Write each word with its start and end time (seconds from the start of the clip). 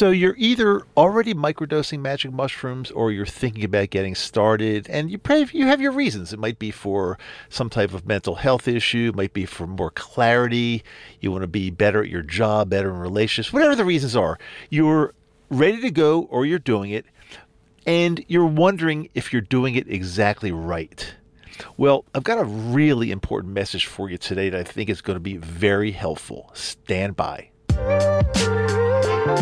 So 0.00 0.12
you're 0.12 0.34
either 0.38 0.80
already 0.96 1.34
microdosing 1.34 2.00
magic 2.00 2.32
mushrooms 2.32 2.90
or 2.90 3.12
you're 3.12 3.26
thinking 3.26 3.64
about 3.64 3.90
getting 3.90 4.14
started 4.14 4.88
and 4.88 5.10
you 5.10 5.18
probably 5.18 5.50
you 5.52 5.66
have 5.66 5.82
your 5.82 5.92
reasons. 5.92 6.32
It 6.32 6.38
might 6.38 6.58
be 6.58 6.70
for 6.70 7.18
some 7.50 7.68
type 7.68 7.92
of 7.92 8.06
mental 8.06 8.36
health 8.36 8.66
issue, 8.66 9.10
it 9.12 9.14
might 9.14 9.34
be 9.34 9.44
for 9.44 9.66
more 9.66 9.90
clarity, 9.90 10.82
you 11.20 11.30
want 11.30 11.42
to 11.42 11.48
be 11.48 11.68
better 11.68 12.02
at 12.02 12.08
your 12.08 12.22
job, 12.22 12.70
better 12.70 12.88
in 12.88 12.96
relationships, 12.96 13.52
whatever 13.52 13.76
the 13.76 13.84
reasons 13.84 14.16
are. 14.16 14.38
You're 14.70 15.12
ready 15.50 15.82
to 15.82 15.90
go 15.90 16.22
or 16.30 16.46
you're 16.46 16.58
doing 16.58 16.92
it 16.92 17.04
and 17.84 18.24
you're 18.26 18.46
wondering 18.46 19.10
if 19.14 19.34
you're 19.34 19.42
doing 19.42 19.74
it 19.74 19.86
exactly 19.86 20.50
right. 20.50 21.12
Well, 21.76 22.06
I've 22.14 22.24
got 22.24 22.38
a 22.38 22.44
really 22.44 23.10
important 23.10 23.52
message 23.52 23.84
for 23.84 24.08
you 24.08 24.16
today 24.16 24.48
that 24.48 24.60
I 24.60 24.64
think 24.64 24.88
is 24.88 25.02
going 25.02 25.16
to 25.16 25.20
be 25.20 25.36
very 25.36 25.90
helpful. 25.90 26.50
Stand 26.54 27.16
by. 27.16 27.50
Hey 29.20 29.34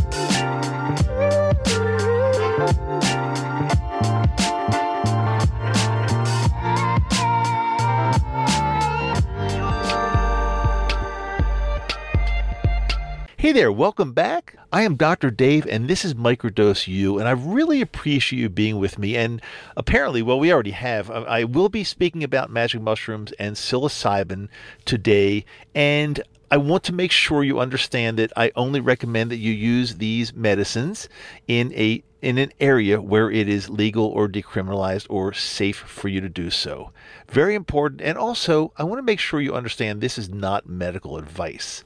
there, 13.52 13.70
welcome 13.70 14.12
back. 14.14 14.56
I 14.72 14.82
am 14.82 14.96
Dr. 14.96 15.30
Dave, 15.30 15.64
and 15.68 15.86
this 15.86 16.04
is 16.04 16.14
Microdose 16.14 16.88
U, 16.88 17.20
and 17.20 17.28
I 17.28 17.30
really 17.30 17.80
appreciate 17.80 18.40
you 18.40 18.48
being 18.48 18.80
with 18.80 18.98
me. 18.98 19.16
And 19.16 19.40
apparently, 19.76 20.22
well, 20.22 20.40
we 20.40 20.52
already 20.52 20.72
have. 20.72 21.08
Uh, 21.08 21.24
I 21.28 21.44
will 21.44 21.68
be 21.68 21.84
speaking 21.84 22.24
about 22.24 22.50
magic 22.50 22.82
mushrooms 22.82 23.30
and 23.38 23.54
psilocybin 23.54 24.48
today, 24.84 25.44
and 25.72 26.20
I 26.50 26.56
want 26.56 26.84
to 26.84 26.92
make 26.92 27.12
sure 27.12 27.44
you 27.44 27.60
understand 27.60 28.18
that 28.18 28.32
I 28.36 28.52
only 28.56 28.80
recommend 28.80 29.30
that 29.30 29.36
you 29.36 29.52
use 29.52 29.96
these 29.96 30.34
medicines 30.34 31.08
in 31.46 31.72
a 31.74 32.02
in 32.20 32.36
an 32.38 32.52
area 32.58 33.00
where 33.00 33.30
it 33.30 33.48
is 33.48 33.68
legal 33.68 34.06
or 34.06 34.28
decriminalized 34.28 35.06
or 35.08 35.32
safe 35.32 35.76
for 35.76 36.08
you 36.08 36.20
to 36.20 36.28
do 36.28 36.50
so. 36.50 36.90
Very 37.28 37.54
important. 37.54 38.00
And 38.00 38.18
also, 38.18 38.72
I 38.76 38.82
want 38.82 38.98
to 38.98 39.04
make 39.04 39.20
sure 39.20 39.40
you 39.40 39.54
understand 39.54 40.00
this 40.00 40.18
is 40.18 40.28
not 40.28 40.68
medical 40.68 41.16
advice. 41.16 41.84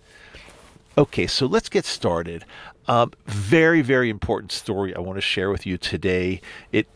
Okay, 0.96 1.26
so 1.26 1.46
let's 1.46 1.68
get 1.68 1.84
started. 1.84 2.44
Um, 2.86 3.12
very, 3.26 3.82
very 3.82 4.08
important 4.08 4.52
story 4.52 4.94
I 4.94 5.00
want 5.00 5.16
to 5.16 5.22
share 5.22 5.50
with 5.50 5.66
you 5.66 5.76
today. 5.76 6.40
It 6.70 6.86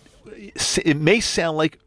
it 0.85 0.97
may 0.97 1.21
sound 1.21 1.57
like 1.57 1.79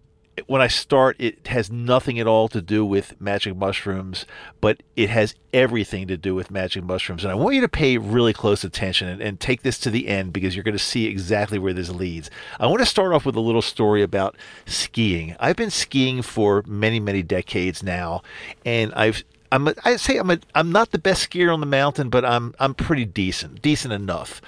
when 0.47 0.61
I 0.61 0.67
start, 0.67 1.15
it 1.19 1.47
has 1.47 1.71
nothing 1.71 2.19
at 2.19 2.27
all 2.27 2.47
to 2.49 2.61
do 2.61 2.85
with 2.85 3.19
magic 3.19 3.55
mushrooms, 3.55 4.25
but 4.61 4.81
it 4.95 5.09
has 5.09 5.35
everything 5.53 6.07
to 6.07 6.17
do 6.17 6.35
with 6.35 6.51
magic 6.51 6.83
mushrooms. 6.83 7.23
And 7.23 7.31
I 7.31 7.35
want 7.35 7.55
you 7.55 7.61
to 7.61 7.69
pay 7.69 7.97
really 7.97 8.33
close 8.33 8.63
attention 8.63 9.07
and, 9.07 9.21
and 9.21 9.39
take 9.39 9.61
this 9.61 9.77
to 9.79 9.89
the 9.89 10.07
end 10.07 10.33
because 10.33 10.55
you're 10.55 10.63
going 10.63 10.77
to 10.77 10.83
see 10.83 11.05
exactly 11.05 11.59
where 11.59 11.73
this 11.73 11.89
leads. 11.89 12.29
I 12.59 12.67
want 12.67 12.79
to 12.79 12.85
start 12.85 13.13
off 13.13 13.25
with 13.25 13.35
a 13.35 13.41
little 13.41 13.61
story 13.61 14.03
about 14.03 14.35
skiing. 14.65 15.35
I've 15.39 15.55
been 15.55 15.71
skiing 15.71 16.21
for 16.21 16.63
many, 16.67 16.99
many 16.99 17.23
decades 17.23 17.83
now, 17.83 18.21
and 18.65 18.93
I've 18.93 19.23
I'm 19.51 19.67
a, 19.67 19.73
I 19.83 19.95
say 19.95 20.17
I'm 20.17 20.29
a, 20.29 20.39
I'm 20.53 20.71
not 20.71 20.91
the 20.91 20.99
best 20.99 21.29
skier 21.29 21.51
on 21.51 21.59
the 21.59 21.65
mountain, 21.65 22.09
but 22.09 22.23
I'm 22.23 22.53
I'm 22.59 22.73
pretty 22.73 23.05
decent, 23.05 23.61
decent 23.61 23.93
enough. 23.93 24.41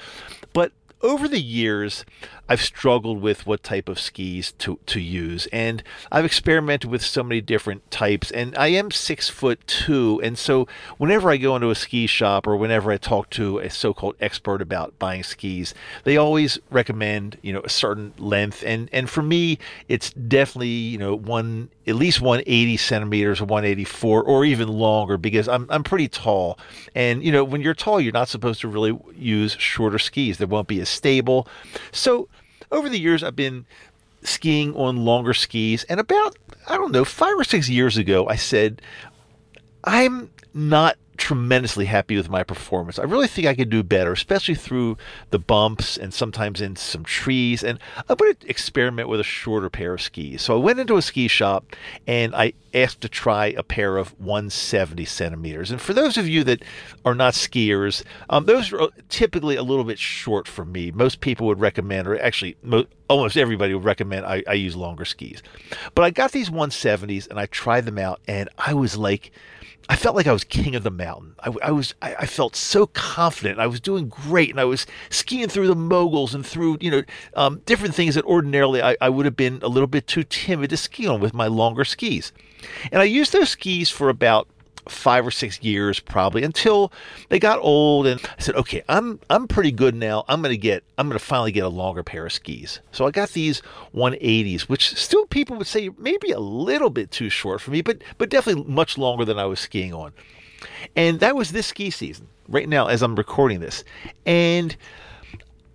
But 0.53 0.71
over 1.01 1.27
the 1.27 1.41
years, 1.41 2.05
I've 2.51 2.61
struggled 2.61 3.21
with 3.21 3.47
what 3.47 3.63
type 3.63 3.87
of 3.87 3.97
skis 3.97 4.51
to, 4.57 4.77
to 4.87 4.99
use. 4.99 5.47
And 5.53 5.81
I've 6.11 6.25
experimented 6.25 6.91
with 6.91 7.01
so 7.01 7.23
many 7.23 7.39
different 7.39 7.89
types. 7.89 8.29
And 8.29 8.57
I 8.57 8.67
am 8.67 8.91
six 8.91 9.29
foot 9.29 9.65
two. 9.67 10.19
And 10.21 10.37
so 10.37 10.67
whenever 10.97 11.29
I 11.29 11.37
go 11.37 11.55
into 11.55 11.69
a 11.69 11.75
ski 11.75 12.07
shop 12.07 12.45
or 12.45 12.57
whenever 12.57 12.91
I 12.91 12.97
talk 12.97 13.29
to 13.29 13.59
a 13.59 13.69
so 13.69 13.93
called 13.93 14.17
expert 14.19 14.61
about 14.61 14.99
buying 14.99 15.23
skis, 15.23 15.73
they 16.03 16.17
always 16.17 16.59
recommend, 16.69 17.37
you 17.41 17.53
know, 17.53 17.61
a 17.61 17.69
certain 17.69 18.13
length. 18.17 18.65
And, 18.65 18.89
and 18.91 19.09
for 19.09 19.21
me, 19.21 19.57
it's 19.87 20.09
definitely, 20.09 20.67
you 20.67 20.97
know, 20.97 21.15
one, 21.15 21.69
at 21.87 21.95
least 21.95 22.19
180 22.19 22.75
centimeters 22.75 23.39
or 23.39 23.45
184 23.45 24.23
or 24.23 24.43
even 24.43 24.67
longer 24.67 25.17
because 25.17 25.47
I'm, 25.47 25.67
I'm 25.69 25.85
pretty 25.85 26.09
tall. 26.09 26.59
And, 26.95 27.23
you 27.23 27.31
know, 27.31 27.45
when 27.45 27.61
you're 27.61 27.73
tall, 27.73 28.01
you're 28.01 28.11
not 28.11 28.27
supposed 28.27 28.59
to 28.59 28.67
really 28.67 28.99
use 29.15 29.53
shorter 29.53 29.99
skis. 29.99 30.37
They 30.37 30.43
won't 30.43 30.67
be 30.67 30.81
as 30.81 30.89
stable. 30.89 31.47
So, 31.93 32.27
over 32.71 32.89
the 32.89 32.99
years, 32.99 33.23
I've 33.23 33.35
been 33.35 33.65
skiing 34.23 34.75
on 34.75 34.97
longer 34.97 35.33
skis. 35.33 35.83
And 35.85 35.99
about, 35.99 36.37
I 36.67 36.77
don't 36.77 36.91
know, 36.91 37.05
five 37.05 37.33
or 37.37 37.43
six 37.43 37.69
years 37.69 37.97
ago, 37.97 38.27
I 38.27 38.35
said, 38.35 38.81
I'm 39.83 40.29
not 40.53 40.97
tremendously 41.21 41.85
happy 41.85 42.17
with 42.17 42.29
my 42.29 42.43
performance. 42.43 42.97
I 42.97 43.03
really 43.03 43.27
think 43.27 43.45
I 43.45 43.53
could 43.53 43.69
do 43.69 43.83
better, 43.83 44.11
especially 44.11 44.55
through 44.55 44.97
the 45.29 45.37
bumps 45.37 45.95
and 45.95 46.11
sometimes 46.11 46.61
in 46.61 46.75
some 46.75 47.03
trees. 47.03 47.63
And 47.63 47.77
I'm 48.09 48.15
going 48.15 48.33
to 48.33 48.49
experiment 48.49 49.07
with 49.07 49.19
a 49.19 49.23
shorter 49.23 49.69
pair 49.69 49.93
of 49.93 50.01
skis. 50.01 50.41
So 50.41 50.55
I 50.55 50.59
went 50.59 50.79
into 50.79 50.97
a 50.97 51.01
ski 51.01 51.27
shop 51.27 51.75
and 52.07 52.33
I 52.33 52.53
asked 52.73 53.01
to 53.01 53.09
try 53.09 53.47
a 53.47 53.61
pair 53.61 53.97
of 53.97 54.19
170 54.19 55.05
centimeters. 55.05 55.69
And 55.69 55.79
for 55.79 55.93
those 55.93 56.17
of 56.17 56.27
you 56.27 56.43
that 56.45 56.63
are 57.05 57.13
not 57.13 57.33
skiers, 57.33 58.03
um, 58.31 58.45
those 58.45 58.73
are 58.73 58.89
typically 59.09 59.57
a 59.57 59.63
little 59.63 59.83
bit 59.83 59.99
short 59.99 60.47
for 60.47 60.65
me. 60.65 60.89
Most 60.89 61.21
people 61.21 61.45
would 61.47 61.59
recommend, 61.59 62.07
or 62.07 62.19
actually, 62.19 62.57
mo- 62.63 62.87
almost 63.07 63.37
everybody 63.37 63.75
would 63.75 63.83
recommend 63.83 64.25
I, 64.25 64.41
I 64.47 64.53
use 64.53 64.75
longer 64.75 65.05
skis. 65.05 65.43
But 65.93 66.03
I 66.03 66.09
got 66.09 66.31
these 66.31 66.49
170s 66.49 67.29
and 67.29 67.39
I 67.39 67.45
tried 67.45 67.85
them 67.85 67.99
out, 67.99 68.21
and 68.27 68.49
I 68.57 68.73
was 68.73 68.97
like, 68.97 69.31
I 69.89 69.95
felt 69.95 70.15
like 70.15 70.27
I 70.27 70.33
was 70.33 70.43
king 70.43 70.75
of 70.75 70.83
the 70.83 70.91
mountain. 70.91 71.35
I, 71.39 71.53
I 71.63 71.71
was, 71.71 71.93
I, 72.01 72.15
I, 72.19 72.25
felt 72.25 72.55
so 72.55 72.87
confident. 72.87 73.59
I 73.59 73.67
was 73.67 73.79
doing 73.79 74.07
great, 74.07 74.49
and 74.49 74.59
I 74.59 74.63
was 74.63 74.85
skiing 75.09 75.49
through 75.49 75.67
the 75.67 75.75
moguls 75.75 76.33
and 76.33 76.45
through, 76.45 76.77
you 76.79 76.91
know, 76.91 77.03
um, 77.35 77.61
different 77.65 77.95
things 77.95 78.15
that 78.15 78.25
ordinarily 78.25 78.81
I, 78.81 78.95
I 79.01 79.09
would 79.09 79.25
have 79.25 79.35
been 79.35 79.59
a 79.61 79.67
little 79.67 79.87
bit 79.87 80.07
too 80.07 80.23
timid 80.23 80.69
to 80.69 80.77
ski 80.77 81.07
on 81.07 81.19
with 81.19 81.33
my 81.33 81.47
longer 81.47 81.83
skis. 81.83 82.31
And 82.91 83.01
I 83.01 83.05
used 83.05 83.33
those 83.33 83.49
skis 83.49 83.89
for 83.89 84.09
about 84.09 84.47
five 84.87 85.25
or 85.25 85.31
six 85.31 85.61
years 85.61 85.99
probably 85.99 86.43
until 86.43 86.91
they 87.29 87.39
got 87.39 87.59
old 87.59 88.07
and 88.07 88.19
I 88.37 88.41
said, 88.41 88.55
okay, 88.55 88.83
I'm 88.89 89.19
I'm 89.29 89.47
pretty 89.47 89.71
good 89.71 89.95
now. 89.95 90.25
I'm 90.27 90.41
gonna 90.41 90.57
get 90.57 90.83
I'm 90.97 91.07
gonna 91.07 91.19
finally 91.19 91.51
get 91.51 91.63
a 91.63 91.69
longer 91.69 92.03
pair 92.03 92.25
of 92.25 92.33
skis. 92.33 92.79
So 92.91 93.05
I 93.05 93.11
got 93.11 93.29
these 93.29 93.61
180s, 93.93 94.63
which 94.63 94.95
still 94.95 95.25
people 95.27 95.57
would 95.57 95.67
say 95.67 95.89
maybe 95.97 96.31
a 96.31 96.39
little 96.39 96.89
bit 96.89 97.11
too 97.11 97.29
short 97.29 97.61
for 97.61 97.71
me, 97.71 97.81
but 97.81 98.01
but 98.17 98.29
definitely 98.29 98.63
much 98.65 98.97
longer 98.97 99.25
than 99.25 99.37
I 99.37 99.45
was 99.45 99.59
skiing 99.59 99.93
on. 99.93 100.13
And 100.95 101.19
that 101.19 101.35
was 101.35 101.51
this 101.51 101.67
ski 101.67 101.89
season, 101.89 102.27
right 102.47 102.69
now 102.69 102.87
as 102.87 103.01
I'm 103.01 103.15
recording 103.15 103.59
this. 103.59 103.83
And 104.25 104.75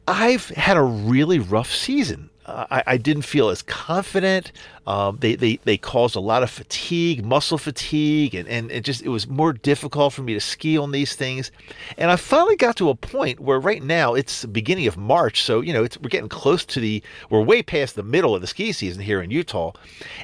I've 0.09 0.49
had 0.51 0.77
a 0.77 0.83
really 0.83 1.39
rough 1.39 1.73
season. 1.73 2.31
I, 2.47 2.83
I, 2.87 2.97
didn't 2.97 3.23
feel 3.23 3.49
as 3.49 3.63
confident. 3.63 4.53
Um, 4.87 5.19
they, 5.21 5.35
they, 5.35 5.57
they 5.65 5.77
caused 5.77 6.15
a 6.15 6.21
lot 6.21 6.43
of 6.43 6.51
fatigue, 6.51 7.25
muscle 7.25 7.59
fatigue, 7.59 8.35
and, 8.35 8.49
and 8.49 8.71
it 8.71 8.85
just 8.85 9.03
it 9.03 9.09
was 9.09 9.27
more 9.27 9.53
difficult 9.53 10.13
for 10.13 10.23
me 10.23 10.35
to 10.35 10.41
ski 10.41 10.79
on 10.79 10.93
these 10.93 11.17
things. 11.17 11.51
And 11.99 12.11
I 12.11 12.17
finally 12.17 12.57
got 12.57 12.77
to 12.77 12.89
a 12.89 12.95
point 12.95 13.41
where 13.41 13.59
right 13.59 13.83
now 13.83 14.15
it's 14.15 14.43
the 14.43 14.49
beginning 14.49 14.87
of 14.87 14.97
March, 14.97 15.43
so 15.43 15.61
you 15.61 15.73
know 15.73 15.83
we're 15.83 16.09
getting 16.09 16.29
close 16.29 16.65
to 16.67 16.81
the 16.81 17.03
we're 17.31 17.43
way 17.43 17.63
past 17.63 17.97
the 17.97 18.03
middle 18.03 18.35
of 18.35 18.41
the 18.41 18.47
ski 18.47 18.73
season 18.73 19.03
here 19.03 19.21
in 19.21 19.31
Utah. 19.31 19.73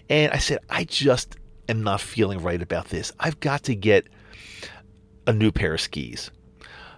And 0.08 0.32
I 0.32 0.38
said, 0.38 0.58
I 0.70 0.84
just 0.84 1.36
am 1.68 1.82
not 1.82 2.00
feeling 2.00 2.40
right 2.40 2.62
about 2.62 2.88
this. 2.88 3.12
I've 3.18 3.40
got 3.40 3.64
to 3.64 3.74
get 3.74 4.06
a 5.26 5.32
new 5.32 5.50
pair 5.50 5.74
of 5.74 5.80
skis. 5.80 6.30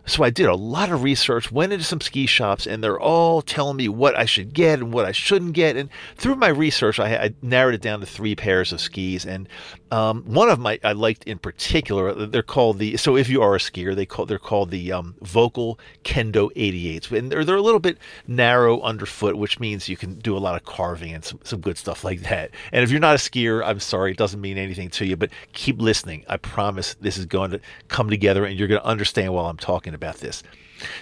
So 0.07 0.23
I 0.23 0.31
did 0.31 0.47
a 0.47 0.55
lot 0.55 0.91
of 0.91 1.03
research, 1.03 1.51
went 1.51 1.73
into 1.73 1.85
some 1.85 2.01
ski 2.01 2.27
shops, 2.27 2.67
and 2.67 2.85
they're 2.85 3.01
all 3.01 3.41
telling 3.41 3.77
me 3.77 3.89
what 3.89 4.17
I 4.17 4.27
should 4.27 4.53
get 4.53 4.79
and 4.79 4.93
what 4.93 5.07
I 5.07 5.13
shouldn't 5.13 5.53
get. 5.53 5.77
And 5.77 5.89
through 6.17 6.37
my 6.37 6.49
research, 6.49 7.01
I, 7.01 7.17
I 7.17 7.35
narrowed 7.41 7.75
it 7.75 7.81
down 7.81 8.01
to 8.01 8.07
three 8.07 8.37
pairs 8.37 8.73
of 8.73 8.81
skis. 8.81 9.25
And 9.25 9.49
um, 9.95 10.25
one 10.25 10.49
of 10.49 10.59
my 10.59 10.81
I 10.83 10.93
liked 10.93 11.23
in 11.25 11.39
particular. 11.39 12.13
They're 12.27 12.43
called 12.43 12.79
the 12.79 12.97
so 12.97 13.17
if 13.17 13.29
you 13.29 13.43
are 13.43 13.55
a 13.55 13.59
skier, 13.59 13.95
they 13.95 14.07
call 14.07 14.27
they're 14.27 14.41
called 14.41 14.71
the 14.71 14.91
um, 14.91 15.15
Völkl 15.23 15.79
Kendo 16.03 16.53
88s, 16.55 17.17
and 17.17 17.31
they're 17.31 17.45
they're 17.45 17.55
a 17.55 17.63
little 17.63 17.79
bit 17.79 17.99
narrow 18.27 18.81
underfoot, 18.81 19.37
which 19.37 19.61
means 19.61 19.89
you 19.89 19.97
can 19.97 20.19
do 20.19 20.37
a 20.37 20.41
lot 20.41 20.57
of 20.57 20.65
carving 20.65 21.13
and 21.13 21.25
some 21.25 21.39
some 21.45 21.61
good 21.61 21.79
stuff 21.79 22.03
like 22.03 22.23
that. 22.23 22.51
And 22.73 22.83
if 22.83 22.91
you're 22.91 22.99
not 22.99 23.15
a 23.15 23.19
skier, 23.19 23.65
I'm 23.65 23.79
sorry, 23.79 24.11
it 24.11 24.17
doesn't 24.17 24.41
mean 24.41 24.59
anything 24.59 24.91
to 24.91 25.07
you, 25.07 25.17
but 25.17 25.31
keep 25.53 25.81
listening. 25.81 26.25
I 26.29 26.39
promise 26.39 26.95
this 26.95 27.17
is 27.17 27.27
going 27.27 27.53
to 27.53 27.61
come 27.87 28.11
together, 28.11 28.45
and 28.45 28.59
you're 28.59 28.69
going 28.69 28.81
to 28.81 28.87
understand 28.87 29.33
while 29.33 29.47
I'm 29.47 29.59
talking 29.59 29.94
about 29.95 30.17
this. 30.17 30.43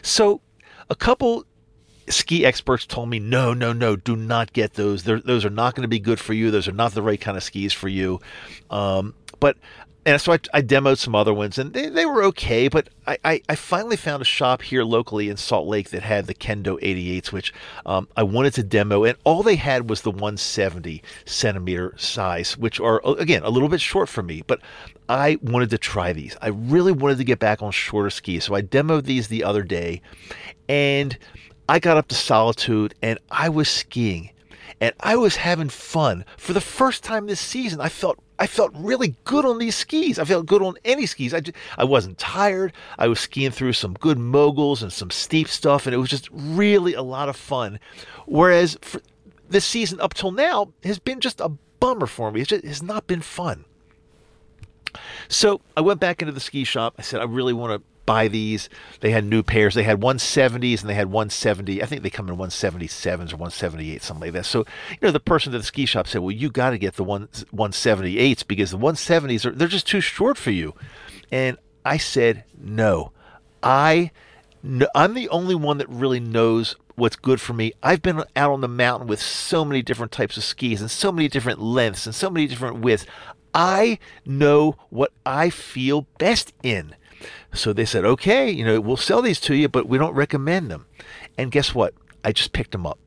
So, 0.03 0.41
a 0.91 0.95
couple 0.95 1.45
ski 2.09 2.45
experts 2.45 2.87
told 2.87 3.09
me, 3.09 3.19
no, 3.19 3.55
no, 3.55 3.73
no, 3.73 3.97
do 3.97 4.17
not 4.17 4.53
get 4.53 4.75
those. 4.75 5.05
They're, 5.05 5.21
those 5.21 5.45
are 5.45 5.51
not 5.51 5.75
going 5.75 5.83
to 5.83 5.89
be 5.89 5.99
good 5.99 6.21
for 6.21 6.35
you. 6.35 6.51
Those 6.51 6.69
are 6.69 6.73
not 6.73 6.93
the 6.93 7.03
right 7.03 7.21
kind 7.21 7.37
of 7.37 7.43
skis 7.43 7.73
for 7.73 7.89
you. 7.89 8.21
Um, 8.71 9.15
but 9.41 9.57
and 10.05 10.21
so 10.21 10.33
I, 10.33 10.39
I, 10.53 10.63
demoed 10.63 10.99
some 10.99 11.15
other 11.15 11.33
ones 11.33 11.59
and 11.59 11.73
they, 11.73 11.89
they 11.89 12.07
were 12.07 12.23
okay 12.25 12.69
but 12.69 12.89
I, 13.07 13.19
I, 13.25 13.43
I, 13.49 13.55
finally 13.55 13.97
found 13.97 14.23
a 14.23 14.25
shop 14.25 14.63
here 14.63 14.85
locally 14.85 15.29
in 15.29 15.37
salt 15.37 15.67
lake 15.67 15.91
that 15.91 16.03
had 16.03 16.27
the 16.27 16.35
kendo 16.35 16.81
88s 16.81 17.33
which 17.33 17.53
um, 17.87 18.09
i 18.17 18.23
wanted 18.23 18.55
to 18.55 18.63
demo 18.63 19.05
and 19.05 19.17
all 19.25 19.43
they 19.43 19.57
had 19.57 19.89
was 19.89 20.03
the 20.03 20.11
170 20.11 21.03
centimeter 21.25 21.95
size 21.97 22.57
which 22.59 22.81
are 22.81 23.01
again 23.19 23.43
a 23.45 23.51
little 23.51 23.69
bit 23.69 23.81
short 23.81 24.09
for 24.09 24.23
me 24.23 24.43
but 24.47 24.61
i 25.09 25.39
wanted 25.43 25.71
to 25.71 25.79
try 25.79 26.13
these 26.13 26.37
i 26.43 26.49
really 26.49 26.93
wanted 26.93 27.19
to 27.19 27.25
get 27.25 27.39
back 27.39 27.63
on 27.63 27.71
shorter 27.71 28.11
skis 28.11 28.45
so 28.45 28.55
i 28.55 28.63
demoed 28.63 29.05
these 29.05 29.29
the 29.29 29.45
other 29.45 29.63
day 29.63 30.01
And 30.69 31.19
I 31.69 31.79
got 31.79 31.97
up 31.97 32.09
to 32.09 32.15
Solitude 32.15 32.95
and 33.03 33.19
I 33.31 33.49
was 33.49 33.69
skiing 33.69 34.31
and 34.81 34.95
I 35.01 35.17
was 35.17 35.37
having 35.37 35.69
fun. 35.69 36.25
For 36.37 36.53
the 36.53 36.61
first 36.61 37.05
time 37.05 37.27
this 37.27 37.41
season, 37.41 37.81
I 37.81 37.89
felt 37.89 38.19
I 38.43 38.49
felt 38.49 38.73
really 38.75 39.15
good 39.23 39.45
on 39.45 39.59
these 39.59 39.77
skis. 39.77 40.19
I 40.19 40.25
felt 40.25 40.47
good 40.47 40.63
on 40.63 40.75
any 40.85 41.07
skis. 41.07 41.33
I, 41.33 41.39
just, 41.39 41.57
I 41.79 41.85
wasn't 41.85 42.19
tired. 42.19 42.73
I 42.99 43.07
was 43.07 43.21
skiing 43.21 43.53
through 43.53 43.75
some 43.75 43.95
good 43.95 44.19
moguls 44.19 44.83
and 44.83 44.93
some 44.93 45.13
steep 45.13 45.47
stuff, 45.47 45.87
and 45.87 45.95
it 45.95 45.99
was 45.99 46.11
just 46.11 46.29
really 46.33 46.93
a 46.95 47.03
lot 47.03 47.29
of 47.29 47.37
fun. 47.37 47.79
Whereas 48.27 48.77
this 49.49 49.65
season 49.65 50.01
up 50.01 50.15
till 50.15 50.33
now 50.33 50.73
has 50.83 50.99
been 50.99 51.21
just 51.21 51.41
a 51.41 51.51
bummer 51.79 52.09
for 52.09 52.33
me. 52.33 52.41
It 52.41 52.49
just 52.49 52.65
has 52.65 52.83
not 52.83 53.07
been 53.07 53.21
fun. 53.21 53.65
So 55.29 55.61
I 55.77 55.81
went 55.81 56.01
back 56.01 56.21
into 56.21 56.33
the 56.33 56.41
ski 56.41 56.65
shop. 56.65 56.97
I 56.99 57.03
said, 57.03 57.21
I 57.21 57.25
really 57.27 57.53
want 57.53 57.81
to 57.81 57.92
buy 58.07 58.29
these. 58.29 58.69
They 59.01 59.11
had 59.11 59.25
new 59.25 59.43
pairs. 59.43 59.75
They 59.75 59.83
had 59.83 60.01
170s 60.01 60.81
and 60.81 60.91
they 60.91 60.95
had 60.95 61.07
170. 61.07 61.83
I 61.83 61.87
think 61.87 62.03
they 62.03 62.11
come 62.11 62.29
in 62.29 62.37
177s 62.37 63.33
or 63.33 63.37
178, 63.37 64.03
something 64.03 64.27
like 64.27 64.33
that. 64.33 64.47
So, 64.47 64.61
you 64.91 64.99
know, 65.03 65.11
the 65.11 65.21
person 65.21 65.55
at 65.55 65.61
the 65.61 65.67
ski 65.67 65.87
shop 65.87 66.07
said, 66.07 66.23
"Well, 66.23 66.31
you 66.31 66.51
got 66.51 66.71
to 66.71 66.79
get 66.79 66.97
the 66.97 67.05
one 67.05 67.29
178s 67.29 68.47
because 68.47 68.71
the 68.71 68.79
170s 68.79 69.47
are 69.47 69.51
they're 69.53 69.69
just 69.69 69.87
too 69.87 70.01
short 70.01 70.37
for 70.37 70.51
you." 70.51 70.75
And 71.31 71.57
I 71.85 71.97
said, 71.97 72.45
"No. 72.59 73.13
I 73.63 74.11
I'm 74.95 75.15
the 75.15 75.29
only 75.29 75.55
one 75.55 75.79
that 75.79 75.89
really 75.89 76.21
knows 76.21 76.77
what's 76.95 77.17
good 77.17 77.41
for 77.41 77.53
me. 77.53 77.73
I've 77.83 78.03
been 78.03 78.23
out 78.37 78.53
on 78.53 78.61
the 78.61 78.69
mountain 78.69 79.09
with 79.09 79.21
so 79.21 79.65
many 79.65 79.83
different 79.83 80.13
types 80.13 80.37
of 80.37 80.45
skis 80.45 80.81
and 80.81 80.91
so 80.91 81.11
many 81.11 81.29
different 81.29 81.61
lengths 81.61 82.07
and 82.07 82.15
so 82.15 82.31
many 82.31 82.47
different 82.47 82.79
widths. 82.79 83.07
I 83.55 83.99
know 84.25 84.77
what 84.91 85.13
I 85.27 85.51
feel 85.51 86.07
best 86.19 86.53
in. 86.63 86.95
So 87.53 87.73
they 87.73 87.85
said, 87.85 88.05
okay, 88.05 88.51
you 88.51 88.65
know, 88.65 88.81
we'll 88.81 88.97
sell 88.97 89.23
these 89.23 89.41
to 89.41 89.55
you, 89.55 89.69
but 89.69 89.89
we 89.89 89.99
don't 89.99 90.15
recommend 90.15 90.71
them. 90.71 90.87
And 91.39 91.51
guess 91.51 91.75
what? 91.75 91.95
I 92.25 92.33
just 92.33 92.53
picked 92.53 92.73
them 92.73 92.87
up. 92.87 92.99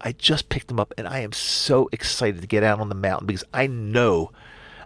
I 0.00 0.12
just 0.12 0.48
picked 0.48 0.68
them 0.68 0.78
up 0.78 0.94
and 0.96 1.08
I 1.08 1.20
am 1.20 1.32
so 1.32 1.88
excited 1.92 2.40
to 2.40 2.46
get 2.46 2.62
out 2.62 2.80
on 2.80 2.88
the 2.88 2.94
mountain 2.94 3.26
because 3.26 3.44
I 3.52 3.66
know 3.66 4.30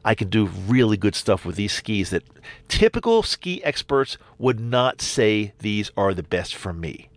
I 0.04 0.14
can 0.14 0.28
do 0.28 0.46
really 0.46 0.96
good 0.96 1.14
stuff 1.14 1.44
with 1.44 1.56
these 1.56 1.72
skis 1.72 2.10
that 2.10 2.24
typical 2.68 3.22
ski 3.22 3.62
experts 3.62 4.16
would 4.38 4.58
not 4.58 5.00
say 5.00 5.52
these 5.58 5.90
are 5.96 6.14
the 6.14 6.22
best 6.22 6.54
for 6.54 6.72
me. 6.72 7.08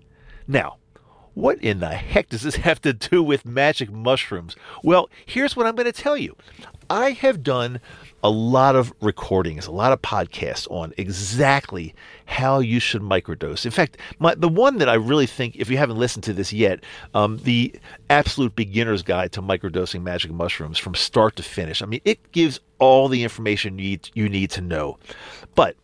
Now, 0.47 0.77
what 1.35 1.61
in 1.63 1.79
the 1.79 1.89
heck 1.89 2.29
does 2.29 2.41
this 2.41 2.55
have 2.67 2.81
to 2.81 2.93
do 2.93 3.21
with 3.21 3.45
magic 3.45 3.91
mushrooms? 3.91 4.55
Well, 4.83 5.09
here's 5.25 5.55
what 5.55 5.67
I'm 5.67 5.75
going 5.75 5.85
to 5.85 5.91
tell 5.91 6.17
you. 6.17 6.35
I 6.89 7.11
have 7.11 7.43
done 7.43 7.79
a 8.23 8.29
lot 8.29 8.75
of 8.75 8.93
recordings, 9.01 9.67
a 9.67 9.71
lot 9.71 9.91
of 9.91 10.01
podcasts 10.01 10.69
on 10.71 10.93
exactly 10.97 11.93
how 12.25 12.59
you 12.59 12.79
should 12.79 13.01
microdose. 13.01 13.65
In 13.65 13.71
fact, 13.71 13.97
my, 14.17 14.33
the 14.33 14.49
one 14.49 14.77
that 14.79 14.89
I 14.89 14.95
really 14.95 15.25
think, 15.25 15.55
if 15.55 15.69
you 15.69 15.77
haven't 15.77 15.97
listened 15.97 16.23
to 16.25 16.33
this 16.33 16.51
yet, 16.53 16.83
um, 17.13 17.37
the 17.37 17.73
absolute 18.09 18.55
beginner's 18.55 19.03
guide 19.03 19.31
to 19.33 19.41
microdosing 19.41 20.01
magic 20.01 20.31
mushrooms 20.31 20.79
from 20.79 20.95
start 20.95 21.35
to 21.35 21.43
finish. 21.43 21.81
I 21.81 21.85
mean, 21.85 22.01
it 22.05 22.31
gives 22.31 22.59
all 22.79 23.07
the 23.07 23.23
information 23.23 23.77
you 23.77 23.91
need, 23.91 24.09
you 24.13 24.29
need 24.29 24.51
to 24.51 24.61
know. 24.61 24.97
But 25.53 25.75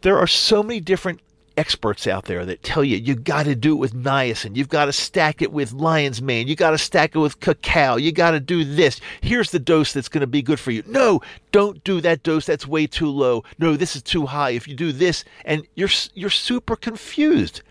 there 0.00 0.18
are 0.18 0.26
so 0.26 0.62
many 0.62 0.80
different 0.80 1.20
experts 1.56 2.06
out 2.06 2.24
there 2.24 2.44
that 2.44 2.62
tell 2.62 2.82
you 2.82 2.96
you 2.96 3.14
got 3.14 3.44
to 3.44 3.54
do 3.54 3.72
it 3.72 3.78
with 3.78 3.94
niacin, 3.94 4.56
you've 4.56 4.68
got 4.68 4.86
to 4.86 4.92
stack 4.92 5.42
it 5.42 5.52
with 5.52 5.72
lion's 5.72 6.20
mane, 6.20 6.48
you 6.48 6.56
got 6.56 6.70
to 6.70 6.78
stack 6.78 7.14
it 7.14 7.18
with 7.18 7.40
cacao, 7.40 7.96
you 7.96 8.12
got 8.12 8.32
to 8.32 8.40
do 8.40 8.64
this. 8.64 9.00
Here's 9.20 9.50
the 9.50 9.58
dose 9.58 9.92
that's 9.92 10.08
going 10.08 10.20
to 10.20 10.26
be 10.26 10.42
good 10.42 10.60
for 10.60 10.70
you. 10.70 10.82
No, 10.86 11.20
don't 11.52 11.82
do 11.84 12.00
that 12.00 12.22
dose. 12.22 12.46
That's 12.46 12.66
way 12.66 12.86
too 12.86 13.08
low. 13.08 13.44
No, 13.58 13.76
this 13.76 13.96
is 13.96 14.02
too 14.02 14.26
high. 14.26 14.50
If 14.50 14.66
you 14.66 14.74
do 14.74 14.92
this, 14.92 15.24
and 15.44 15.66
you're 15.74 15.90
you're 16.14 16.30
super 16.30 16.76
confused. 16.76 17.62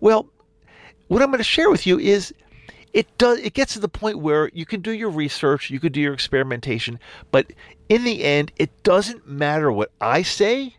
Well, 0.00 0.28
what 1.08 1.22
I'm 1.22 1.28
going 1.28 1.38
to 1.38 1.44
share 1.44 1.70
with 1.70 1.86
you 1.86 1.98
is 1.98 2.34
it 2.92 3.06
does 3.18 3.38
it 3.38 3.54
gets 3.54 3.74
to 3.74 3.80
the 3.80 3.88
point 3.88 4.18
where 4.18 4.50
you 4.52 4.66
can 4.66 4.80
do 4.80 4.92
your 4.92 5.10
research, 5.10 5.70
you 5.70 5.80
could 5.80 5.92
do 5.92 6.00
your 6.00 6.14
experimentation, 6.14 6.98
but 7.30 7.52
in 7.88 8.04
the 8.04 8.24
end, 8.24 8.52
it 8.56 8.82
doesn't 8.82 9.26
matter 9.26 9.72
what 9.72 9.90
I 10.00 10.22
say 10.22 10.76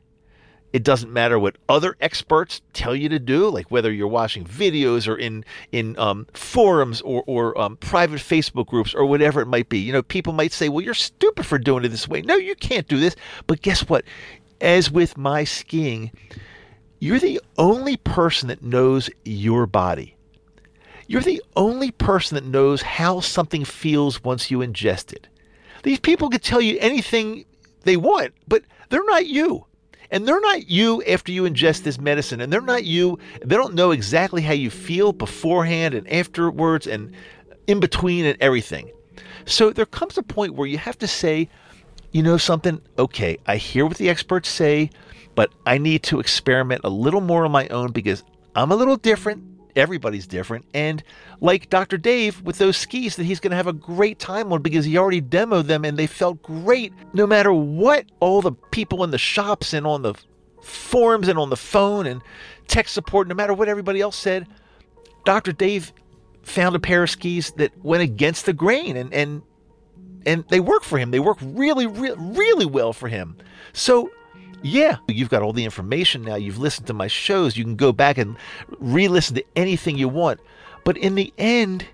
it 0.74 0.84
doesn't 0.84 1.12
matter 1.12 1.38
what 1.38 1.58
other 1.68 1.98
experts 2.00 2.62
tell 2.74 2.96
you 2.96 3.10
to 3.10 3.20
do, 3.20 3.50
like 3.50 3.70
whether 3.72 3.92
you're 3.92 4.08
watching 4.08 4.46
videos 4.46 5.08
or 5.08 5.18
in 5.18 5.44
in 5.72 5.98
um, 6.00 6.28
forums 6.34 7.02
or, 7.02 7.24
or 7.28 7.60
um, 7.60 7.76
private 7.78 8.20
Facebook 8.20 8.68
groups 8.68 8.94
or 8.94 9.06
whatever 9.06 9.42
it 9.42 9.48
might 9.48 9.70
be. 9.70 9.80
You 9.80 9.92
know, 9.92 10.04
people 10.04 10.34
might 10.34 10.54
say, 10.54 10.70
"Well, 10.70 10.84
you're 10.84 10.94
stupid 10.94 11.46
for 11.46 11.58
doing 11.58 11.84
it 11.84 11.90
this 11.90 12.08
way." 12.08 12.22
No, 12.22 12.36
you 12.36 12.56
can't 12.56 12.88
do 12.88 13.00
this. 13.00 13.16
But 13.48 13.62
guess 13.62 13.90
what? 13.90 14.06
As 14.62 14.92
with 14.92 15.18
my 15.18 15.44
skiing, 15.44 16.12
you're 17.00 17.20
the 17.20 17.42
only 17.58 17.98
person 17.98 18.48
that 18.48 18.64
knows 18.64 19.10
your 19.26 19.66
body. 19.66 20.16
You're 21.08 21.22
the 21.22 21.44
only 21.58 21.92
person 21.92 22.36
that 22.36 22.46
knows 22.46 22.82
how 22.82 23.20
something 23.20 23.66
feels 23.66 24.24
once 24.24 24.50
you 24.50 24.60
ingest 24.60 25.12
it. 25.12 25.28
These 25.84 26.00
people 26.00 26.30
could 26.30 26.44
tell 26.44 26.62
you 26.62 26.78
anything 26.80 27.44
they 27.84 27.98
want, 27.98 28.34
but 28.48 28.64
they're 28.90 29.04
not 29.04 29.26
you. 29.26 29.66
And 30.12 30.28
they're 30.28 30.42
not 30.42 30.70
you 30.70 31.02
after 31.04 31.32
you 31.32 31.44
ingest 31.44 31.84
this 31.84 32.00
medicine, 32.00 32.42
and 32.42 32.52
they're 32.52 32.62
not 32.62 32.84
you. 32.84 33.18
They 33.44 33.56
don't 33.56 33.74
know 33.74 33.92
exactly 33.92 34.42
how 34.42 34.54
you 34.54 34.70
feel 34.70 35.14
beforehand 35.14 35.94
and 35.94 36.12
afterwards 36.12 36.86
and 36.86 37.14
in 37.68 37.80
between 37.80 38.26
and 38.26 38.38
everything. 38.42 38.92
So 39.46 39.72
there 39.72 39.86
comes 39.86 40.18
a 40.18 40.24
point 40.24 40.56
where 40.56 40.68
you 40.68 40.78
have 40.78 40.98
to 41.00 41.08
say, 41.08 41.50
you 42.12 42.22
know 42.22 42.38
something? 42.38 42.82
Okay, 43.00 43.38
I 43.48 43.56
hear 43.56 43.86
what 43.86 43.98
the 43.98 44.10
experts 44.10 44.50
say, 44.50 44.90
but 45.34 45.52
I 45.66 45.78
need 45.78 46.04
to 46.04 46.20
experiment 46.20 46.82
a 46.84 46.90
little 46.90 47.22
more 47.22 47.46
on 47.46 47.52
my 47.52 47.68
own 47.70 47.92
because 47.92 48.24
I'm 48.54 48.72
a 48.72 48.76
little 48.76 48.98
different 48.98 49.51
everybody's 49.76 50.28
different. 50.28 50.66
And 50.74 51.04
like 51.40 51.70
Dr. 51.70 51.98
Dave 51.98 52.42
with 52.42 52.58
those 52.58 52.78
skis 52.78 53.16
that 53.16 53.24
he's 53.24 53.40
going 53.40 53.52
to 53.52 53.58
have 53.58 53.68
a 53.68 53.74
great 53.74 54.20
time 54.20 54.52
on 54.52 54.62
because 54.62 54.86
he 54.86 54.98
already 54.98 55.22
demoed 55.22 55.68
them 55.68 55.86
and 55.86 55.98
they 55.98 56.08
felt 56.08 56.42
great 56.42 56.94
no 57.14 57.26
matter 57.28 57.54
what 57.54 58.06
all 58.20 58.42
the 58.42 58.52
people 58.52 59.04
in 59.04 59.12
the 59.12 59.18
shops 59.18 59.74
and 59.74 59.86
on 59.86 60.02
the 60.02 60.14
forums 60.62 61.28
and 61.28 61.40
on 61.40 61.50
the 61.50 61.58
phone 61.58 62.06
and 62.06 62.22
tech 62.68 62.88
support, 62.88 63.28
no 63.28 63.36
matter 63.36 63.54
what 63.54 63.68
everybody 63.68 64.02
else 64.02 64.16
said, 64.16 64.48
Dr. 65.26 65.52
Dave 65.52 65.94
found 66.44 66.76
a 66.76 66.80
pair 66.80 67.04
of 67.04 67.10
skis 67.10 67.52
that 67.52 67.72
went 67.84 68.02
against 68.02 68.46
the 68.46 68.54
grain 68.54 68.98
and 68.98 69.14
and 69.14 69.42
and 70.26 70.46
they 70.50 70.60
work 70.60 70.84
for 70.84 71.00
him. 71.00 71.12
They 71.12 71.20
work 71.20 71.38
really, 71.42 71.88
really, 71.88 72.18
really 72.20 72.66
well 72.66 72.94
for 72.94 73.08
him. 73.08 73.38
So 73.74 74.12
yeah, 74.62 74.98
you've 75.08 75.30
got 75.30 75.42
all 75.42 75.54
the 75.54 75.66
information 75.66 76.24
now. 76.24 76.36
You've 76.36 76.60
listened 76.60 76.88
to 76.88 76.94
my 76.94 77.08
shows. 77.08 77.58
You 77.58 77.64
can 77.64 77.76
go 77.76 77.92
back 77.92 78.18
and 78.18 78.38
re 78.80 79.08
listen 79.08 79.36
to 79.36 79.46
anything 79.56 79.98
you 79.98 80.08
want. 80.08 80.40
But 80.84 80.98
in 80.98 81.16
the 81.16 81.34
end, 81.38 81.86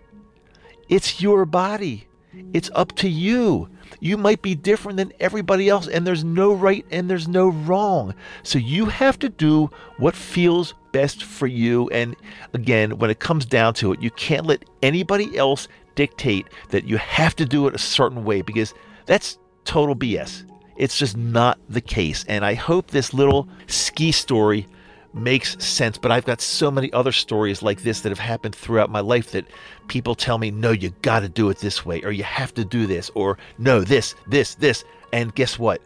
it's 0.89 1.21
your 1.21 1.45
body. 1.45 2.07
It's 2.53 2.69
up 2.75 2.93
to 2.97 3.09
you. 3.09 3.69
You 3.99 4.17
might 4.17 4.41
be 4.41 4.53
different 4.53 4.97
than 4.97 5.13
everybody 5.19 5.69
else, 5.69 5.87
and 5.87 6.05
there's 6.05 6.23
no 6.23 6.53
right 6.53 6.85
and 6.91 7.09
there's 7.09 7.27
no 7.27 7.47
wrong. 7.47 8.13
So 8.43 8.59
you 8.59 8.85
have 8.85 9.17
to 9.19 9.29
do 9.29 9.71
what 9.97 10.15
feels 10.15 10.73
best 10.91 11.23
for 11.23 11.47
you. 11.47 11.89
And 11.89 12.15
again, 12.53 12.97
when 12.99 13.09
it 13.09 13.19
comes 13.19 13.45
down 13.45 13.73
to 13.75 13.93
it, 13.93 14.01
you 14.01 14.11
can't 14.11 14.45
let 14.45 14.65
anybody 14.83 15.37
else 15.37 15.67
dictate 15.95 16.47
that 16.69 16.85
you 16.85 16.97
have 16.97 17.35
to 17.37 17.45
do 17.45 17.67
it 17.67 17.73
a 17.73 17.79
certain 17.79 18.23
way 18.23 18.41
because 18.41 18.73
that's 19.05 19.39
total 19.65 19.95
BS. 19.95 20.43
It's 20.77 20.97
just 20.97 21.17
not 21.17 21.59
the 21.69 21.81
case. 21.81 22.23
And 22.27 22.45
I 22.45 22.53
hope 22.53 22.87
this 22.87 23.13
little 23.13 23.49
ski 23.67 24.11
story 24.11 24.67
makes 25.13 25.61
sense. 25.63 25.97
But 25.97 26.11
I've 26.11 26.25
got 26.25 26.41
so 26.41 26.69
many 26.69 26.91
other 26.93 27.11
stories 27.11 27.61
like 27.61 27.81
this 27.81 28.01
that 28.01 28.09
have 28.09 28.19
happened 28.19 28.55
throughout 28.55 28.89
my 28.89 28.99
life 28.99 29.31
that 29.31 29.45
people 29.87 30.15
tell 30.15 30.37
me, 30.37 30.51
no, 30.51 30.71
you 30.71 30.91
got 31.01 31.21
to 31.21 31.29
do 31.29 31.49
it 31.49 31.59
this 31.59 31.85
way, 31.85 32.01
or 32.03 32.11
you 32.11 32.23
have 32.23 32.53
to 32.53 32.65
do 32.65 32.85
this, 32.85 33.09
or 33.15 33.37
no, 33.57 33.81
this, 33.81 34.15
this, 34.27 34.55
this. 34.55 34.83
And 35.11 35.33
guess 35.35 35.57
what? 35.57 35.81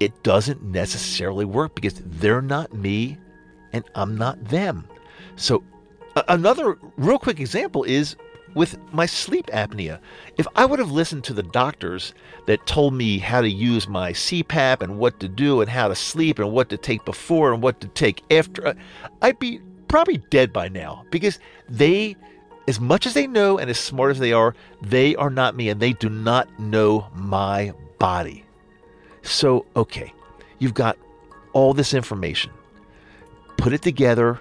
It 0.00 0.22
doesn't 0.22 0.62
necessarily 0.62 1.44
work 1.44 1.74
because 1.74 2.00
they're 2.04 2.42
not 2.42 2.72
me 2.72 3.18
and 3.72 3.84
I'm 3.94 4.16
not 4.16 4.42
them. 4.46 4.88
So, 5.36 5.62
another 6.28 6.78
real 6.96 7.18
quick 7.18 7.38
example 7.38 7.84
is 7.84 8.16
with 8.54 8.78
my 8.92 9.06
sleep 9.06 9.46
apnea. 9.46 10.00
If 10.36 10.46
I 10.56 10.64
would 10.64 10.78
have 10.78 10.90
listened 10.90 11.24
to 11.24 11.34
the 11.34 11.42
doctors 11.42 12.14
that 12.46 12.66
told 12.66 12.94
me 12.94 13.18
how 13.18 13.40
to 13.40 13.48
use 13.48 13.88
my 13.88 14.12
CPAP 14.12 14.80
and 14.80 14.98
what 14.98 15.20
to 15.20 15.28
do 15.28 15.60
and 15.60 15.70
how 15.70 15.88
to 15.88 15.94
sleep 15.94 16.38
and 16.38 16.52
what 16.52 16.68
to 16.70 16.76
take 16.76 17.04
before 17.04 17.52
and 17.52 17.62
what 17.62 17.80
to 17.80 17.88
take 17.88 18.22
after, 18.30 18.66
uh, 18.66 18.74
I'd 19.22 19.38
be 19.38 19.60
probably 19.88 20.18
dead 20.30 20.52
by 20.52 20.68
now 20.68 21.04
because 21.10 21.38
they, 21.68 22.16
as 22.68 22.80
much 22.80 23.06
as 23.06 23.14
they 23.14 23.26
know 23.26 23.58
and 23.58 23.70
as 23.70 23.78
smart 23.78 24.10
as 24.10 24.18
they 24.18 24.32
are, 24.32 24.54
they 24.82 25.16
are 25.16 25.30
not 25.30 25.56
me 25.56 25.68
and 25.68 25.80
they 25.80 25.92
do 25.92 26.08
not 26.08 26.48
know 26.58 27.08
my 27.14 27.72
body. 27.98 28.44
So, 29.22 29.66
okay, 29.76 30.12
you've 30.58 30.74
got 30.74 30.96
all 31.52 31.74
this 31.74 31.94
information. 31.94 32.50
Put 33.56 33.72
it 33.72 33.82
together 33.82 34.40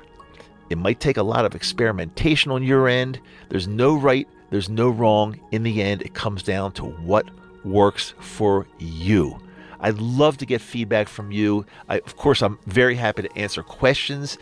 it 0.69 0.77
might 0.77 0.99
take 0.99 1.17
a 1.17 1.23
lot 1.23 1.45
of 1.45 1.55
experimentation 1.55 2.51
on 2.51 2.63
your 2.63 2.87
end. 2.87 3.19
There's 3.49 3.67
no 3.67 3.95
right, 3.95 4.27
there's 4.49 4.69
no 4.69 4.89
wrong. 4.89 5.39
In 5.51 5.63
the 5.63 5.81
end, 5.81 6.01
it 6.01 6.13
comes 6.13 6.43
down 6.43 6.71
to 6.73 6.85
what 6.85 7.29
works 7.65 8.13
for 8.19 8.67
you. 8.79 9.39
I'd 9.81 9.99
love 9.99 10.37
to 10.37 10.45
get 10.45 10.61
feedback 10.61 11.07
from 11.07 11.31
you. 11.31 11.65
I, 11.87 11.99
of 11.99 12.17
course, 12.17 12.41
I'm 12.41 12.59
very 12.65 12.95
happy 12.95 13.23
to 13.23 13.37
answer 13.37 13.63
questions. 13.63 14.37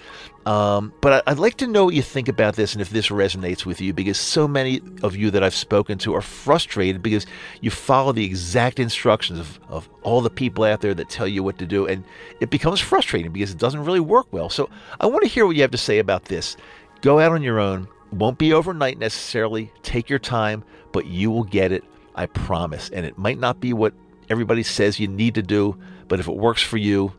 Um, 0.45 0.93
but 1.01 1.27
I, 1.27 1.31
would 1.31 1.39
like 1.39 1.57
to 1.57 1.67
know 1.67 1.85
what 1.85 1.93
you 1.93 2.01
think 2.01 2.29
about 2.29 2.55
this 2.55 2.71
and 2.71 2.81
if 2.81 2.89
this 2.89 3.09
resonates 3.09 3.65
with 3.65 3.81
you 3.81 3.93
because 3.93 4.17
so 4.17 4.47
many 4.47 4.81
of 5.03 5.13
you 5.15 5.29
that 5.31 5.43
I've 5.43 5.53
spoken 5.53 5.97
to 5.99 6.15
are 6.15 6.21
frustrated 6.21 7.03
because 7.03 7.25
you 7.59 7.69
follow 7.69 8.13
the 8.13 8.23
exact 8.23 8.79
instructions 8.79 9.39
of, 9.39 9.59
of 9.67 9.89
all 10.03 10.21
the 10.21 10.29
people 10.29 10.63
out 10.63 10.79
there 10.79 10.93
that 10.93 11.09
tell 11.09 11.27
you 11.27 11.43
what 11.43 11.57
to 11.57 11.65
do 11.65 11.85
and 11.85 12.05
it 12.39 12.49
becomes 12.49 12.79
frustrating 12.79 13.33
because 13.33 13.51
it 13.51 13.57
doesn't 13.57 13.83
really 13.83 13.99
work 13.99 14.27
well. 14.31 14.49
So 14.49 14.69
I 15.01 15.07
want 15.07 15.23
to 15.23 15.27
hear 15.29 15.45
what 15.45 15.57
you 15.57 15.61
have 15.63 15.71
to 15.71 15.77
say 15.77 15.99
about 15.99 16.23
this. 16.25 16.55
Go 17.01 17.19
out 17.19 17.33
on 17.33 17.43
your 17.43 17.59
own. 17.59 17.87
won't 18.11 18.37
be 18.37 18.53
overnight 18.53 18.97
necessarily. 18.97 19.71
Take 19.83 20.09
your 20.09 20.19
time, 20.19 20.63
but 20.93 21.07
you 21.07 21.29
will 21.29 21.43
get 21.43 21.73
it. 21.73 21.83
I 22.15 22.25
promise. 22.25 22.89
And 22.89 23.05
it 23.05 23.17
might 23.17 23.37
not 23.37 23.59
be 23.59 23.73
what 23.73 23.93
everybody 24.29 24.63
says 24.63 24.99
you 24.99 25.07
need 25.07 25.35
to 25.35 25.41
do, 25.41 25.77
but 26.07 26.19
if 26.19 26.27
it 26.27 26.35
works 26.35 26.61
for 26.61 26.77
you, 26.77 27.13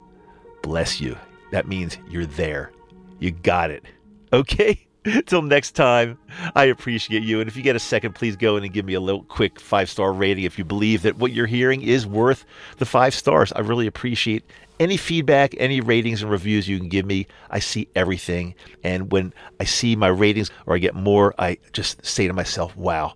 bless 0.62 1.00
you. 1.00 1.17
That 1.50 1.67
means 1.67 1.99
you're 2.09 2.27
there. 2.27 2.73
You 3.19 3.31
got 3.31 3.71
it. 3.71 3.85
Okay? 4.33 4.87
Till 5.27 5.43
next 5.43 5.73
time, 5.73 6.19
I 6.55 6.65
appreciate 6.65 7.23
you. 7.23 7.41
And 7.41 7.49
if 7.49 7.57
you 7.57 7.62
get 7.62 7.77
a 7.77 7.81
second, 7.81 8.15
please 8.15 8.37
go 8.37 8.57
in 8.57 8.65
and 8.65 8.73
give 8.73 8.85
me 8.85 8.95
a 8.95 9.00
little 9.00 9.23
quick 9.23 9.61
five 9.61 9.88
star 9.88 10.12
rating 10.12 10.45
if 10.45 10.59
you 10.59 10.65
believe 10.65 11.03
that 11.03 11.17
what 11.17 11.33
you're 11.33 11.47
hearing 11.47 11.83
is 11.83 12.07
worth 12.07 12.45
the 12.79 12.87
five 12.87 13.15
stars. 13.15 13.53
I 13.53 13.61
really 13.61 13.87
appreciate 13.87 14.45
any 14.81 14.97
feedback, 14.97 15.55
any 15.59 15.81
ratings 15.81 16.23
and 16.23 16.31
reviews 16.31 16.69
you 16.69 16.79
can 16.79 16.88
give 16.88 17.07
me. 17.07 17.27
I 17.50 17.59
see 17.59 17.88
everything. 17.95 18.55
And 18.85 19.11
when 19.11 19.33
I 19.61 19.65
see 19.65 19.97
my 19.97 20.09
ratings 20.09 20.50
or 20.67 20.75
I 20.75 20.79
get 20.79 20.95
more, 20.95 21.35
I 21.38 21.59
just 21.73 22.05
say 22.05 22.27
to 22.27 22.33
myself, 22.33 22.77
wow, 22.77 23.15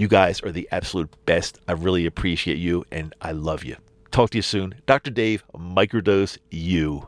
you 0.00 0.08
guys 0.08 0.42
are 0.42 0.50
the 0.50 0.66
absolute 0.72 1.10
best. 1.26 1.58
I 1.68 1.72
really 1.72 2.06
appreciate 2.06 2.56
you 2.56 2.84
and 2.90 3.14
I 3.20 3.32
love 3.32 3.64
you. 3.64 3.76
Talk 4.10 4.30
to 4.30 4.38
you 4.38 4.42
soon. 4.42 4.74
Dr. 4.86 5.10
Dave, 5.10 5.44
Microdose 5.54 6.38
U. 6.50 7.06